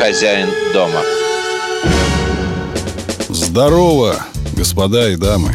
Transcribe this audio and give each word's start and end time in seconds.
хозяин 0.00 0.48
дома. 0.72 1.02
Здорово, 3.28 4.16
господа 4.56 5.10
и 5.10 5.16
дамы. 5.16 5.54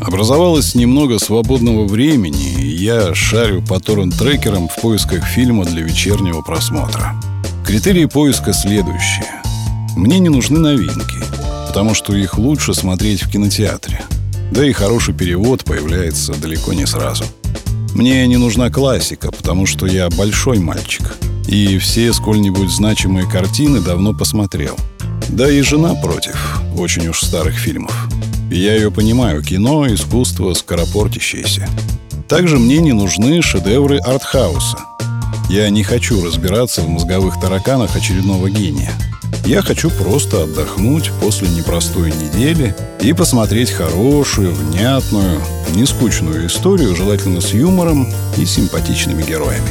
Образовалось 0.00 0.74
немного 0.74 1.20
свободного 1.20 1.86
времени, 1.86 2.60
и 2.60 2.66
я 2.66 3.14
шарю 3.14 3.62
по 3.62 3.78
торрент-трекерам 3.78 4.68
в 4.68 4.74
поисках 4.80 5.24
фильма 5.24 5.64
для 5.64 5.82
вечернего 5.82 6.42
просмотра. 6.42 7.14
Критерии 7.64 8.06
поиска 8.06 8.52
следующие. 8.52 9.40
Мне 9.96 10.18
не 10.18 10.30
нужны 10.30 10.58
новинки, 10.58 11.18
потому 11.68 11.94
что 11.94 12.12
их 12.12 12.36
лучше 12.36 12.74
смотреть 12.74 13.22
в 13.22 13.30
кинотеатре. 13.30 14.02
Да 14.50 14.66
и 14.66 14.72
хороший 14.72 15.14
перевод 15.14 15.62
появляется 15.62 16.34
далеко 16.34 16.72
не 16.72 16.86
сразу. 16.86 17.22
Мне 17.94 18.26
не 18.26 18.36
нужна 18.36 18.68
классика, 18.70 19.30
потому 19.30 19.64
что 19.66 19.86
я 19.86 20.10
большой 20.10 20.58
мальчик. 20.58 21.16
И 21.54 21.78
все 21.78 22.12
сколь-нибудь 22.12 22.68
значимые 22.68 23.30
картины 23.30 23.80
давно 23.80 24.12
посмотрел. 24.12 24.76
Да 25.28 25.48
и 25.48 25.60
жена 25.60 25.94
против 25.94 26.60
очень 26.76 27.06
уж 27.06 27.20
старых 27.20 27.54
фильмов. 27.54 28.08
Я 28.50 28.74
ее 28.74 28.90
понимаю, 28.90 29.40
кино— 29.40 29.86
искусство 29.94 30.52
скоропортящееся. 30.54 31.68
Также 32.28 32.58
мне 32.58 32.78
не 32.78 32.92
нужны 32.92 33.40
шедевры 33.40 33.98
артхауса. 33.98 34.78
Я 35.48 35.70
не 35.70 35.84
хочу 35.84 36.24
разбираться 36.24 36.82
в 36.82 36.88
мозговых 36.88 37.40
тараканах 37.40 37.94
очередного 37.94 38.50
гения. 38.50 38.90
Я 39.46 39.62
хочу 39.62 39.90
просто 39.90 40.42
отдохнуть 40.42 41.12
после 41.20 41.46
непростой 41.46 42.10
недели 42.10 42.74
и 43.00 43.12
посмотреть 43.12 43.70
хорошую, 43.70 44.52
внятную, 44.56 45.40
нескучную 45.72 46.48
историю, 46.48 46.96
желательно 46.96 47.40
с 47.40 47.54
юмором 47.54 48.12
и 48.36 48.44
симпатичными 48.44 49.22
героями. 49.22 49.70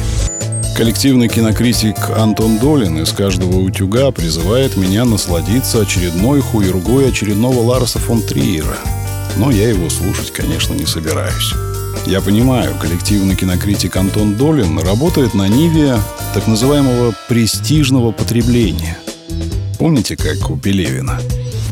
Коллективный 0.74 1.28
кинокритик 1.28 2.10
Антон 2.16 2.58
Долин 2.58 3.00
из 3.00 3.12
каждого 3.12 3.58
утюга 3.58 4.10
призывает 4.10 4.76
меня 4.76 5.04
насладиться 5.04 5.82
очередной 5.82 6.40
хуергой 6.40 7.10
очередного 7.10 7.60
Ларса 7.60 8.00
фон 8.00 8.20
Триера. 8.20 8.76
Но 9.36 9.52
я 9.52 9.68
его 9.68 9.88
слушать, 9.88 10.32
конечно, 10.32 10.74
не 10.74 10.84
собираюсь. 10.84 11.54
Я 12.06 12.20
понимаю, 12.20 12.74
коллективный 12.80 13.36
кинокритик 13.36 13.96
Антон 13.96 14.34
Долин 14.34 14.76
работает 14.80 15.32
на 15.34 15.46
ниве 15.46 15.96
так 16.34 16.48
называемого 16.48 17.14
престижного 17.28 18.10
потребления. 18.10 18.98
Помните, 19.78 20.16
как 20.16 20.50
у 20.50 20.56
Пелевина? 20.56 21.20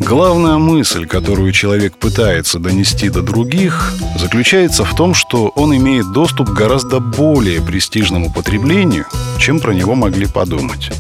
Главная 0.05 0.59
мысль, 0.59 1.07
которую 1.07 1.53
человек 1.53 1.97
пытается 1.97 2.59
донести 2.59 3.09
до 3.09 3.23
других, 3.23 3.95
заключается 4.19 4.85
в 4.85 4.97
том, 4.97 5.15
что 5.15 5.49
он 5.55 5.75
имеет 5.77 6.13
доступ 6.13 6.51
к 6.51 6.55
гораздо 6.55 6.99
более 6.99 7.63
престижному 7.63 8.33
потреблению, 8.33 9.07
чем 9.39 9.61
про 9.61 9.73
него 9.73 9.95
могли 9.95 10.27
подумать. 10.27 10.91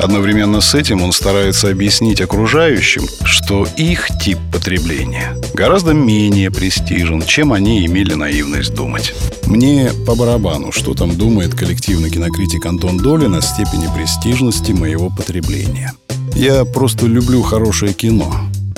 Одновременно 0.00 0.60
с 0.60 0.74
этим 0.74 1.02
он 1.02 1.12
старается 1.12 1.68
объяснить 1.68 2.20
окружающим, 2.20 3.02
что 3.24 3.66
их 3.76 4.08
тип 4.22 4.38
потребления 4.52 5.36
гораздо 5.54 5.92
менее 5.92 6.50
престижен, 6.52 7.22
чем 7.22 7.52
они 7.52 7.84
имели 7.84 8.14
наивность 8.14 8.74
думать. 8.74 9.14
Мне 9.46 9.90
по 10.06 10.14
барабану, 10.14 10.70
что 10.70 10.94
там 10.94 11.16
думает 11.16 11.54
коллективный 11.54 12.10
кинокритик 12.10 12.64
Антон 12.66 12.98
Долин 12.98 13.34
о 13.34 13.42
степени 13.42 13.88
престижности 13.94 14.70
моего 14.70 15.10
потребления– 15.10 15.92
я 16.34 16.64
просто 16.64 17.06
люблю 17.06 17.42
хорошее 17.42 17.92
кино. 17.92 18.32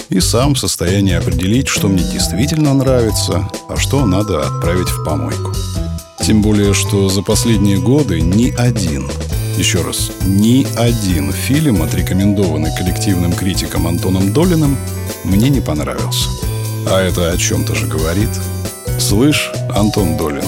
И 0.09 0.21
сам 0.21 0.55
в 0.55 0.59
состоянии 0.59 1.15
определить, 1.15 1.69
что 1.69 1.89
мне 1.89 2.03
действительно 2.03 2.75
нравится, 2.75 3.49
а 3.69 3.77
что 3.77 4.07
надо 4.07 4.41
отправить 4.47 4.89
в 4.89 5.05
помойку. 5.05 5.53
Тем 6.25 6.43
более, 6.43 6.75
что 6.75 7.09
за 7.09 7.23
последние 7.23 7.79
годы 7.79 8.21
ни 8.21 8.51
один, 8.51 9.11
еще 9.59 9.83
раз, 9.83 10.11
ни 10.25 10.67
один 10.77 11.33
фильм, 11.33 11.83
отрекомендованный 11.83 12.71
коллективным 12.77 13.33
критиком 13.33 13.87
Антоном 13.87 14.33
Долиным, 14.33 14.77
мне 15.25 15.49
не 15.49 15.61
понравился. 15.61 16.29
А 16.89 17.01
это 17.01 17.33
о 17.33 17.37
чем-то 17.37 17.75
же 17.75 17.87
говорит. 17.87 18.31
Слышь, 18.99 19.51
Антон 19.75 20.17
Долин, 20.17 20.45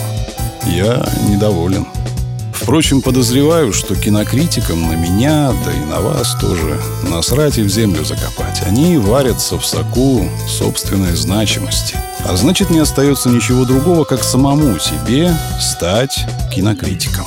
я 0.67 1.09
недоволен. 1.29 1.87
Впрочем, 2.61 3.03
подозреваю, 3.03 3.73
что 3.73 3.95
кинокритикам 3.95 4.89
на 4.89 4.95
меня, 4.95 5.55
да 5.65 5.73
и 5.73 5.85
на 5.85 6.01
вас 6.01 6.35
тоже, 6.41 6.79
насрать 7.05 7.57
и 7.57 7.63
в 7.63 7.69
землю 7.69 8.05
закопать. 8.05 8.63
Они 8.67 8.99
варятся 8.99 9.59
в 9.59 9.65
соку 9.65 10.29
собственной 10.49 11.15
значимости. 11.15 11.97
А 12.25 12.37
значит, 12.37 12.71
не 12.71 12.81
остается 12.81 13.31
ничего 13.31 13.65
другого, 13.65 14.05
как 14.05 14.25
самому 14.25 14.79
себе 14.81 15.33
стать 15.61 16.19
кинокритиком. 16.53 17.27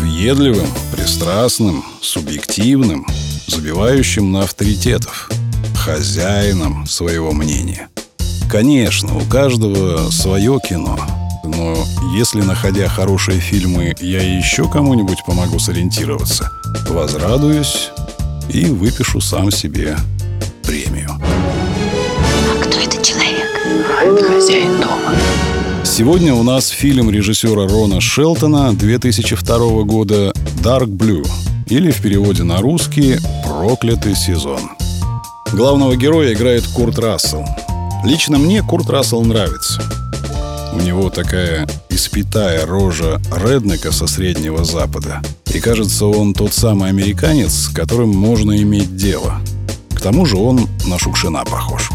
Въедливым, 0.00 0.66
пристрастным, 0.90 1.84
субъективным, 2.00 3.06
забивающим 3.46 4.32
на 4.32 4.42
авторитетов, 4.42 5.30
хозяином 5.76 6.86
своего 6.86 7.32
мнения. 7.32 7.88
Конечно, 8.50 9.16
у 9.16 9.20
каждого 9.20 10.10
свое 10.10 10.58
кино— 10.66 10.98
но 11.44 11.76
если, 12.14 12.40
находя 12.40 12.88
хорошие 12.88 13.40
фильмы, 13.40 13.94
я 14.00 14.22
еще 14.22 14.68
кому-нибудь 14.68 15.24
помогу 15.26 15.58
сориентироваться, 15.58 16.50
возрадуюсь 16.88 17.90
и 18.48 18.66
выпишу 18.66 19.20
сам 19.20 19.50
себе 19.50 19.96
премию. 20.62 21.10
А 21.10 22.64
кто 22.64 22.78
этот 22.78 23.02
человек? 23.02 23.48
Это 24.02 24.24
хозяин 24.24 24.80
дома. 24.80 25.14
Сегодня 25.84 26.34
у 26.34 26.42
нас 26.42 26.68
фильм 26.68 27.10
режиссера 27.10 27.68
Рона 27.68 28.00
Шелтона 28.00 28.72
2002 28.74 29.82
года 29.82 30.32
«Dark 30.62 30.86
Blue» 30.86 31.26
или 31.66 31.90
в 31.90 32.00
переводе 32.00 32.44
на 32.44 32.58
русский 32.58 33.16
«Проклятый 33.44 34.14
сезон». 34.14 34.60
Главного 35.52 35.96
героя 35.96 36.32
играет 36.32 36.66
Курт 36.68 36.98
Рассел. 36.98 37.44
Лично 38.04 38.38
мне 38.38 38.62
Курт 38.62 38.88
Рассел 38.88 39.22
нравится– 39.22 39.82
у 40.72 40.80
него 40.80 41.10
такая 41.10 41.68
испитая 41.90 42.66
рожа 42.66 43.20
реднека 43.30 43.92
со 43.92 44.06
Среднего 44.06 44.64
Запада. 44.64 45.22
И 45.52 45.60
кажется, 45.60 46.06
он 46.06 46.34
тот 46.34 46.52
самый 46.52 46.88
американец, 46.88 47.52
с 47.52 47.68
которым 47.68 48.10
можно 48.10 48.60
иметь 48.62 48.96
дело. 48.96 49.40
К 49.94 50.00
тому 50.00 50.26
же 50.26 50.36
он 50.36 50.68
на 50.86 50.98
Шукшина 50.98 51.44
похож. 51.44 51.90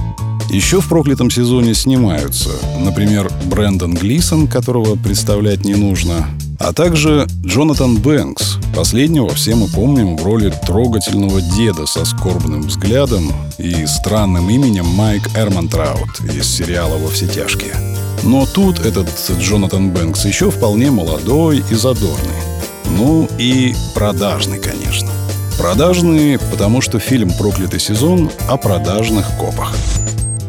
Еще 0.50 0.80
в 0.80 0.88
проклятом 0.88 1.30
сезоне 1.30 1.74
снимаются, 1.74 2.50
например, 2.80 3.30
Брэндон 3.46 3.96
Глисон, 3.96 4.48
которого 4.48 4.96
представлять 4.96 5.66
не 5.66 5.76
нужно, 5.76 6.26
а 6.58 6.72
также 6.72 7.28
Джонатан 7.46 7.98
Бэнкс. 7.98 8.58
Последнего 8.74 9.30
все 9.30 9.56
мы 9.56 9.68
помним 9.68 10.16
в 10.16 10.24
роли 10.24 10.54
трогательного 10.66 11.42
деда 11.42 11.86
со 11.86 12.06
скорбным 12.06 12.62
взглядом 12.62 13.34
и 13.58 13.86
странным 13.88 14.50
именем 14.50 14.86
Майк 14.86 15.24
Эрмантраут 15.36 16.22
из 16.22 16.48
сериала 16.48 16.98
«Во 16.98 17.09
все 17.09 17.28
тяжкие». 17.28 17.97
Но 18.23 18.45
тут 18.45 18.79
этот 18.79 19.07
Джонатан 19.39 19.91
Бэнкс 19.91 20.25
еще 20.25 20.51
вполне 20.51 20.91
молодой 20.91 21.63
и 21.69 21.75
задорный. 21.75 22.41
Ну 22.85 23.29
и 23.38 23.75
продажный, 23.94 24.59
конечно. 24.59 25.09
Продажный, 25.57 26.38
потому 26.38 26.81
что 26.81 27.00
фильм 27.00 27.31
«Проклятый 27.31 27.79
сезон» 27.79 28.31
о 28.47 28.57
продажных 28.57 29.25
копах. 29.38 29.75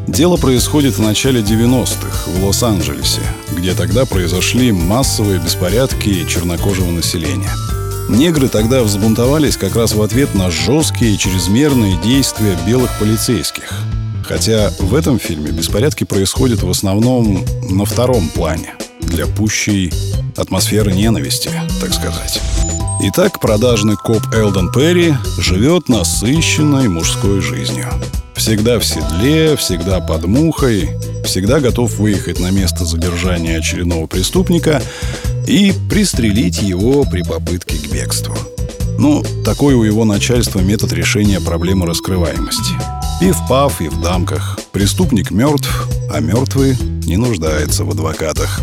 Дело 0.06 0.36
происходит 0.36 0.98
в 0.98 1.02
начале 1.02 1.40
90-х 1.40 2.30
в 2.30 2.44
Лос-Анджелесе, 2.44 3.20
где 3.52 3.74
тогда 3.74 4.06
произошли 4.06 4.72
массовые 4.72 5.38
беспорядки 5.38 6.26
чернокожего 6.26 6.90
населения. 6.90 7.52
Негры 8.08 8.48
тогда 8.48 8.82
взбунтовались 8.82 9.56
как 9.58 9.76
раз 9.76 9.94
в 9.94 10.02
ответ 10.02 10.34
на 10.34 10.50
жесткие 10.50 11.16
чрезмерные 11.18 11.98
действия 12.02 12.56
белых 12.66 12.98
полицейских– 12.98 13.72
Хотя 14.28 14.70
в 14.78 14.94
этом 14.94 15.18
фильме 15.18 15.50
беспорядки 15.50 16.04
происходят 16.04 16.62
в 16.62 16.68
основном 16.68 17.46
на 17.70 17.86
втором 17.86 18.28
плане, 18.28 18.74
для 19.00 19.26
пущей 19.26 19.90
атмосферы 20.36 20.92
ненависти, 20.92 21.50
так 21.80 21.94
сказать. 21.94 22.38
Итак, 23.04 23.40
продажный 23.40 23.96
коп 23.96 24.22
Элдон 24.34 24.70
Перри 24.70 25.14
живет 25.38 25.88
насыщенной 25.88 26.88
мужской 26.88 27.40
жизнью. 27.40 27.86
Всегда 28.36 28.78
в 28.78 28.84
седле, 28.84 29.56
всегда 29.56 30.00
под 30.00 30.26
мухой, 30.26 30.90
всегда 31.24 31.58
готов 31.58 31.98
выехать 31.98 32.38
на 32.38 32.50
место 32.50 32.84
задержания 32.84 33.58
очередного 33.58 34.06
преступника 34.06 34.82
и 35.46 35.72
пристрелить 35.88 36.60
его 36.60 37.04
при 37.04 37.22
попытке 37.22 37.78
к 37.78 37.90
бегству. 37.90 38.36
Ну, 38.98 39.24
такой 39.42 39.72
у 39.72 39.84
его 39.84 40.04
начальства 40.04 40.60
метод 40.60 40.92
решения 40.92 41.40
проблемы 41.40 41.86
раскрываемости– 41.86 42.74
Пив-пав 43.20 43.80
и 43.80 43.88
в 43.88 44.00
дамках. 44.00 44.60
Преступник 44.70 45.32
мертв, 45.32 45.88
а 46.08 46.20
мертвый 46.20 46.76
не 47.04 47.16
нуждается 47.16 47.84
в 47.84 47.90
адвокатах. 47.90 48.60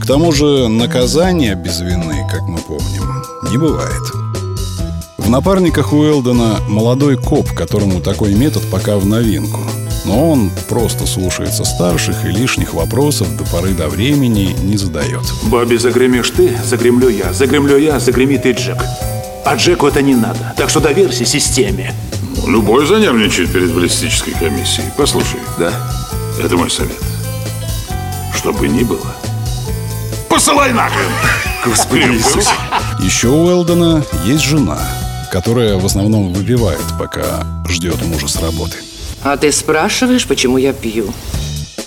К 0.00 0.06
тому 0.06 0.30
же 0.30 0.68
наказания 0.68 1.56
без 1.56 1.80
вины, 1.80 2.24
как 2.30 2.42
мы 2.42 2.58
помним, 2.58 3.24
не 3.50 3.58
бывает. 3.58 4.02
В 5.18 5.28
напарниках 5.28 5.92
у 5.92 6.04
Элдена 6.04 6.60
молодой 6.68 7.16
коп, 7.16 7.50
которому 7.50 8.00
такой 8.00 8.32
метод 8.32 8.62
пока 8.70 8.96
в 8.96 9.06
новинку. 9.06 9.58
Но 10.04 10.30
он 10.30 10.52
просто 10.68 11.04
слушается 11.04 11.64
старших 11.64 12.24
и 12.24 12.28
лишних 12.28 12.74
вопросов 12.74 13.36
до 13.36 13.42
поры 13.44 13.72
до 13.72 13.88
времени 13.88 14.54
не 14.62 14.76
задает. 14.76 15.24
Бобби, 15.42 15.78
загремишь 15.78 16.30
ты, 16.30 16.56
загремлю 16.64 17.08
я, 17.08 17.32
загремлю 17.32 17.76
я, 17.76 17.98
загреми 17.98 18.36
ты, 18.36 18.52
Джек. 18.52 18.78
А 19.44 19.56
Джеку 19.56 19.88
это 19.88 20.00
не 20.00 20.14
надо. 20.14 20.54
Так 20.56 20.70
что 20.70 20.78
доверься 20.78 21.24
системе. 21.24 21.92
Любой 22.46 22.86
занервничает 22.86 23.52
перед 23.52 23.72
баллистической 23.74 24.32
комиссией. 24.34 24.88
Послушай, 24.96 25.40
Да? 25.58 25.72
это 26.40 26.56
мой 26.56 26.70
совет. 26.70 26.96
Что 28.36 28.52
бы 28.52 28.68
ни 28.68 28.84
было, 28.84 29.16
посылай 30.28 30.72
нахрен! 30.72 31.10
Господи 31.64 32.02
Иисусе. 32.02 32.50
Еще 33.00 33.28
у 33.28 33.48
Элдона 33.50 34.04
есть 34.24 34.44
жена, 34.44 34.78
которая 35.32 35.76
в 35.76 35.84
основном 35.84 36.32
выпивает, 36.32 36.84
пока 36.98 37.44
ждет 37.68 38.00
мужа 38.04 38.28
с 38.28 38.36
работы. 38.36 38.76
А 39.24 39.36
ты 39.36 39.50
спрашиваешь, 39.50 40.26
почему 40.26 40.58
я 40.58 40.72
пью? 40.72 41.12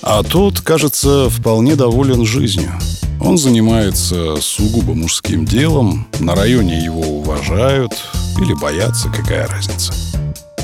А 0.01 0.23
тот, 0.23 0.59
кажется, 0.59 1.29
вполне 1.29 1.75
доволен 1.75 2.25
жизнью. 2.25 2.73
Он 3.21 3.37
занимается 3.37 4.35
сугубо 4.41 4.93
мужским 4.93 5.45
делом, 5.45 6.07
на 6.19 6.35
районе 6.35 6.83
его 6.83 7.01
уважают 7.01 7.91
или 8.37 8.53
боятся, 8.53 9.09
какая 9.09 9.47
разница. 9.47 9.93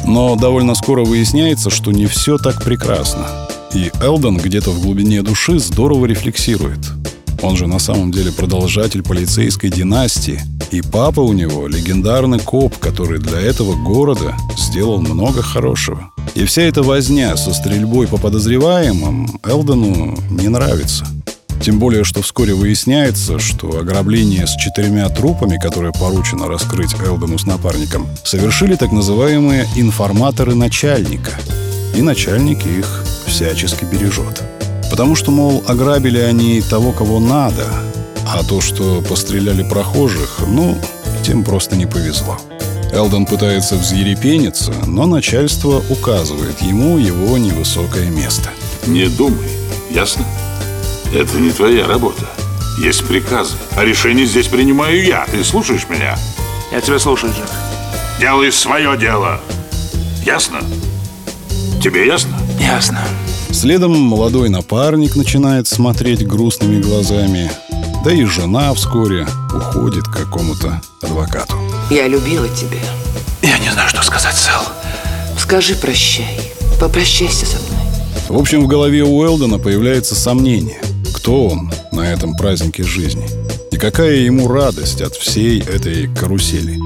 Но 0.07 0.36
довольно 0.36 0.75
скоро 0.75 1.04
выясняется, 1.04 1.69
что 1.69 1.92
не 1.92 2.06
все 2.06 2.38
так 2.38 2.63
прекрасно. 2.63 3.28
И 3.74 3.92
Элдон 4.02 4.38
где-то 4.38 4.72
в 4.72 4.81
глубине 4.81 5.22
души 5.22 5.60
здорово 5.60 6.06
рефлексирует. 6.06 6.80
Он 7.42 7.57
же 7.57 7.68
на 7.68 7.80
самом 7.80 8.12
деле 8.12 8.31
продолжатель 8.31 9.04
полицейской 9.04 9.69
династии. 9.69 10.40
И 10.72 10.81
папа 10.81 11.19
у 11.19 11.34
него 11.34 11.68
легендарный 11.68 12.40
коп, 12.40 12.78
который 12.78 13.19
для 13.19 13.40
этого 13.40 13.75
города 13.75 14.36
сделал 14.57 15.02
много 15.02 15.42
хорошего. 15.42 16.12
И 16.34 16.46
вся 16.46 16.63
эта 16.63 16.84
возня 16.84 17.36
со 17.38 17.54
стрельбой 17.54 18.08
по 18.08 18.18
подозреваемым 18.18 19.40
Элдону 19.44 20.18
не 20.31 20.50
нравится. 20.50 21.06
Тем 21.62 21.80
более, 21.80 22.04
что 22.04 22.22
вскоре 22.22 22.54
выясняется, 22.54 23.40
что 23.40 23.80
ограбление 23.80 24.46
с 24.46 24.56
четырьмя 24.56 25.10
трупами, 25.10 25.57
которое 25.57 25.92
поручено 25.92 26.48
раскрыть 26.48 26.96
Элдону 27.00 27.38
с 27.38 27.46
напарником, 27.46 28.07
совершили 28.24 28.75
так 28.75 28.92
называемые 28.92 29.68
информаторы 29.75 30.54
начальника. 30.56 31.31
И 31.96 32.02
начальник 32.02 32.66
их 32.66 33.04
всячески 33.25 33.86
бережет. 33.86 34.44
Потому 34.92 35.16
что, 35.16 35.31
мол, 35.31 35.63
ограбили 35.68 36.19
они 36.19 36.62
того, 36.62 36.92
кого 36.92 37.19
надо, 37.19 37.68
а 38.28 38.44
то, 38.44 38.62
что 38.62 39.01
постреляли 39.01 39.63
прохожих, 39.63 40.42
ну, 40.48 40.78
тем 41.24 41.44
просто 41.44 41.75
не 41.75 41.86
повезло. 41.86 42.38
Элдон 42.94 43.25
пытается 43.25 43.75
взъерепениться, 43.75 44.72
но 44.86 45.06
начальство 45.06 45.84
указывает 45.90 46.62
ему 46.62 46.98
его 46.98 47.38
невысокое 47.38 48.10
место. 48.10 48.50
Не 48.88 49.08
думай, 49.08 49.50
ясно? 49.90 50.24
Это 51.13 51.38
не 51.40 51.52
твоя 51.52 51.88
работа. 51.88 52.25
Есть 52.78 53.06
приказы, 53.07 53.56
а 53.78 53.86
решение 53.86 54.25
здесь 54.25 54.48
принимаю 54.48 55.04
я. 55.04 55.25
Ты 55.31 55.44
слушаешь 55.44 55.88
меня? 55.90 56.18
Я 56.72 56.81
тебя 56.81 57.00
слушаю, 57.00 57.31
Джек. 57.34 57.50
Делай 58.19 58.52
свое 58.52 58.98
дело. 58.98 59.40
Ясно? 60.25 60.60
Тебе 61.81 62.06
ясно? 62.06 62.38
Ясно. 62.60 63.00
Следом 63.52 63.98
молодой 63.98 64.50
напарник 64.50 65.16
начинает 65.16 65.68
смотреть 65.68 66.28
грустными 66.28 66.81
глазами, 66.81 67.50
да 68.04 68.12
и 68.12 68.25
жена 68.25 68.74
вскоре 68.74 69.25
уходит 69.56 70.04
к 70.06 70.13
какому-то 70.13 70.81
адвокату. 71.01 71.56
Я 71.90 72.08
любила 72.08 72.50
тебя. 72.50 72.80
Я 73.42 73.58
не 73.60 73.69
знаю, 73.72 73.88
что 73.88 74.01
сказать, 74.01 74.36
Сэл. 74.36 74.62
Скажи 75.38 75.75
прощай. 75.75 76.40
Попрощайся 76.80 77.46
со 77.46 77.58
мной. 77.58 77.86
В 78.28 78.38
общем, 78.38 78.63
в 78.63 78.68
голове 78.68 79.04
у 79.04 79.24
Элдона 79.24 79.60
появляется 79.60 80.16
сомнение, 80.16 80.81
кто 81.25 81.48
он 81.48 81.72
на 81.92 82.01
этом 82.01 82.36
празднике 82.36 82.83
жизни 82.83 83.27
и 83.72 83.77
какая 83.77 84.18
ему 84.18 84.48
радость 84.48 85.01
от 85.01 85.16
всей 85.16 85.60
этой 85.60 86.07
карусели. 86.07 86.77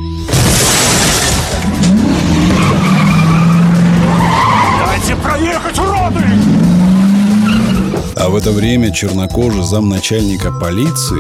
Дайте 4.80 5.18
проехать, 5.18 5.78
уроды! 5.78 6.24
А 8.16 8.30
в 8.30 8.36
это 8.38 8.52
время 8.52 8.94
чернокожий 8.94 9.64
замначальника 9.64 10.54
полиции 10.54 11.20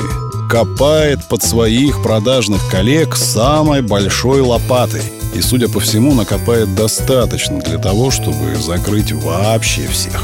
копает 0.49 1.27
под 1.27 1.43
своих 1.43 2.01
продажных 2.01 2.61
коллег 2.71 3.17
самой 3.17 3.81
большой 3.81 4.39
лопатой. 4.39 5.03
И, 5.35 5.41
судя 5.41 5.67
по 5.67 5.81
всему, 5.81 6.13
накопает 6.13 6.73
достаточно 6.73 7.59
для 7.59 7.79
того, 7.79 8.11
чтобы 8.11 8.55
закрыть 8.55 9.11
вообще 9.11 9.89
всех. 9.89 10.23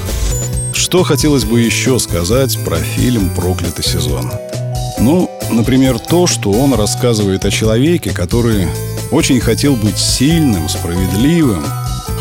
Что 0.75 1.03
хотелось 1.03 1.45
бы 1.45 1.61
еще 1.61 1.99
сказать 1.99 2.59
про 2.65 2.75
фильм 2.75 3.29
«Проклятый 3.33 3.83
сезон»? 3.83 4.29
Ну, 4.99 5.31
например, 5.49 5.99
то, 5.99 6.27
что 6.27 6.51
он 6.51 6.73
рассказывает 6.73 7.45
о 7.45 7.49
человеке, 7.49 8.11
который 8.11 8.67
очень 9.09 9.39
хотел 9.39 9.77
быть 9.77 9.97
сильным, 9.97 10.67
справедливым, 10.67 11.63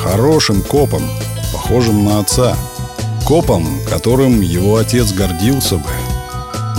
хорошим 0.01 0.63
копом, 0.63 1.03
похожим 1.53 2.05
на 2.05 2.21
отца. 2.21 2.57
Копом, 3.27 3.67
которым 3.91 4.41
его 4.41 4.77
отец 4.77 5.13
гордился 5.13 5.77
бы. 5.77 5.91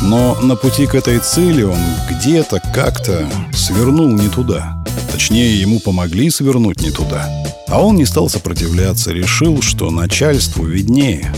Но 0.01 0.35
на 0.41 0.55
пути 0.55 0.87
к 0.87 0.95
этой 0.95 1.19
цели 1.19 1.63
он 1.63 1.79
где-то 2.09 2.61
как-то 2.73 3.29
свернул 3.53 4.07
не 4.07 4.29
туда. 4.29 4.81
Точнее, 5.11 5.59
ему 5.59 5.81
помогли 5.81 6.29
свернуть 6.29 6.79
не 6.79 6.91
туда. 6.91 7.27
А 7.67 7.81
он 7.81 7.97
не 7.97 8.05
стал 8.05 8.29
сопротивляться, 8.29 9.11
решил, 9.11 9.61
что 9.61 9.91
начальству 9.91 10.63
виднее. 10.63 11.33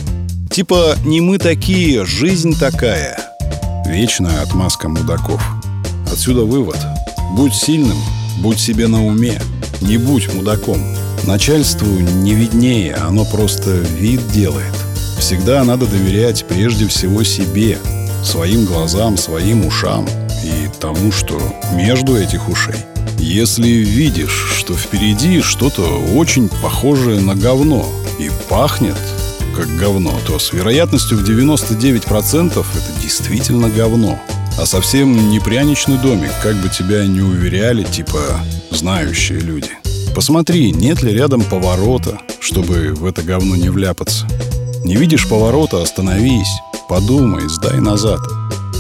Типа, 0.50 0.96
не 1.06 1.22
мы 1.22 1.38
такие, 1.38 2.06
жизнь 2.06 2.58
такая. 2.58 3.18
Вечная 3.86 4.42
отмазка 4.42 4.90
мудаков. 4.90 5.42
Отсюда 6.12 6.44
вывод. 6.44 6.78
Будь 7.36 7.54
сильным, 7.54 7.98
будь 8.40 8.60
себе 8.60 8.88
на 8.88 9.06
уме. 9.06 9.40
Не 9.82 9.98
будь 9.98 10.34
мудаком. 10.34 10.82
Начальству 11.26 11.88
не 11.88 12.34
виднее, 12.34 12.96
оно 12.96 13.26
просто 13.26 13.72
вид 13.72 14.28
делает. 14.32 14.74
Всегда 15.20 15.64
надо 15.64 15.86
доверять 15.86 16.46
прежде 16.48 16.88
всего 16.88 17.24
себе, 17.24 17.78
своим 18.24 18.66
глазам, 18.66 19.18
своим 19.18 19.66
ушам 19.66 20.08
и 20.44 20.70
тому, 20.80 21.12
что 21.12 21.40
между 21.74 22.16
этих 22.16 22.50
ушей. 22.50 22.76
Если 23.20 23.68
видишь, 23.68 24.54
что 24.58 24.76
впереди 24.76 25.42
что-то 25.42 25.84
очень 26.16 26.50
похожее 26.50 27.20
на 27.20 27.36
говно 27.36 27.86
и 28.20 28.32
пахнет 28.48 28.96
как 29.58 29.76
говно, 29.76 30.14
то 30.28 30.38
с 30.38 30.54
вероятностью 30.54 31.18
в 31.18 31.24
99% 31.28 32.52
это 32.52 33.02
действительно 33.02 33.70
говно. 33.70 34.20
А 34.60 34.68
совсем 34.68 35.32
не 35.32 35.40
пряничный 35.40 35.98
домик, 35.98 36.30
как 36.44 36.56
бы 36.58 36.70
тебя 36.70 37.08
не 37.08 37.22
уверяли, 37.22 37.84
типа 37.84 38.20
знающие 38.70 39.40
люди. 39.40 39.72
Посмотри, 40.14 40.72
нет 40.72 41.02
ли 41.02 41.12
рядом 41.12 41.42
поворота, 41.42 42.20
чтобы 42.40 42.94
в 42.94 43.06
это 43.06 43.24
говно 43.24 43.56
не 43.56 43.70
вляпаться. 43.70 44.28
Не 44.84 44.96
видишь 44.96 45.28
поворота, 45.28 45.82
остановись, 45.82 46.54
подумай, 46.88 47.50
сдай 47.50 47.80
назад. 47.80 48.20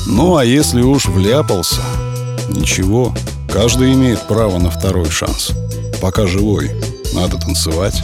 Ну, 0.05 0.38
а 0.38 0.46
если 0.46 0.81
уж 0.81 1.07
вляпался, 1.07 1.81
ничего, 2.50 3.15
каждый 3.51 3.93
имеет 3.93 4.27
право 4.27 4.60
на 4.60 4.69
второй 4.69 5.10
шанс. 5.10 5.53
Пока 6.01 6.27
живой, 6.27 6.69
надо 7.15 7.38
танцевать. 7.38 8.03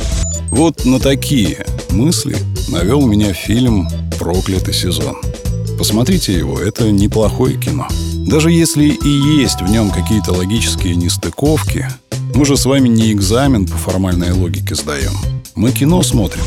Вот 0.50 0.86
на 0.86 1.00
такие 1.00 1.65
мысли 1.92 2.36
навел 2.67 3.05
меня 3.05 3.34
фильм 3.34 3.88
«Проклятый 4.20 4.74
сезон». 4.74 5.15
Посмотрите 5.77 6.34
его, 6.34 6.60
это 6.60 6.91
неплохое 6.91 7.58
кино. 7.60 7.88
Даже 8.27 8.51
если 8.51 8.86
и 8.86 9.10
есть 9.41 9.62
в 9.62 9.70
нем 9.70 9.91
какие-то 9.91 10.32
логические 10.32 10.96
нестыковки, 10.96 11.88
мы 12.36 12.46
же 12.46 12.55
с 12.55 12.65
вами 12.65 12.88
не 12.88 13.12
экзамен 13.12 13.67
по 13.67 13.77
формальной 13.77 14.32
логике 14.32 14.75
сдаем. 14.75 15.12
Мы 15.55 15.72
кино 15.72 16.01
смотрим. 16.03 16.43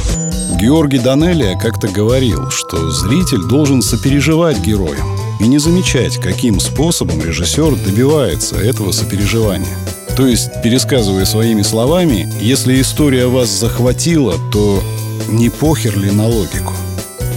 Георгий 0.61 0.99
Данелия 0.99 1.59
как-то 1.59 1.89
говорил, 1.89 2.51
что 2.51 2.91
зритель 2.91 3.43
должен 3.49 3.83
сопереживать 3.83 4.59
героям 4.61 5.07
и 5.39 5.47
не 5.47 5.59
замечать, 5.59 6.17
каким 6.17 6.61
способом 6.61 7.23
режиссер 7.23 7.77
добивается 7.85 8.57
этого 8.57 8.93
сопереживания. 8.93 9.77
То 10.17 10.27
есть, 10.27 10.49
пересказывая 10.63 11.27
своими 11.27 11.61
словами, 11.61 12.33
если 12.41 12.81
история 12.81 13.27
вас 13.27 13.51
захватила, 13.51 14.35
то 14.51 14.83
не 15.29 15.51
похер 15.51 15.99
ли 15.99 16.11
на 16.11 16.27
логику? 16.27 16.73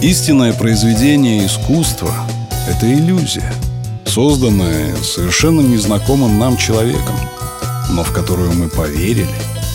Истинное 0.02 0.52
произведение 0.52 1.46
искусства— 1.46 2.14
это 2.68 2.92
иллюзия, 2.92 3.52
созданная 4.06 4.96
совершенно 4.96 5.60
незнакомым 5.60 6.38
нам 6.38 6.56
человеком, 6.56 7.16
но 7.90 8.02
в 8.02 8.12
которую 8.12 8.52
мы 8.52 8.68
поверили 8.68 9.28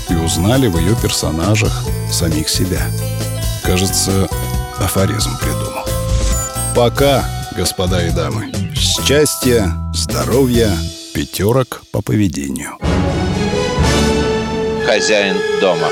и 0.09 0.15
узнали 0.15 0.67
в 0.67 0.77
ее 0.79 0.95
персонажах 0.95 1.85
самих 2.11 2.49
себя. 2.49 2.81
Кажется, 3.63 4.27
афоризм 4.79 5.31
придумал. 5.39 5.85
Пока, 6.75 7.25
господа 7.55 8.05
и 8.05 8.11
дамы. 8.11 8.51
Счастья, 8.75 9.71
здоровья, 9.93 10.71
пятерок 11.13 11.81
по 11.91 12.01
поведению. 12.01 12.77
Хозяин 14.85 15.37
дома. 15.61 15.87